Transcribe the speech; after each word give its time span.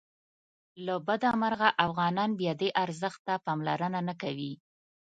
له 0.85 0.95
بده 1.07 1.31
مرغه 1.41 1.69
افغانان 1.85 2.29
بیا 2.39 2.53
دې 2.61 2.69
ارزښت 2.83 3.19
ته 3.27 3.33
پاملرنه 3.45 3.99
نه 4.07 4.13
کوي. 4.21 4.53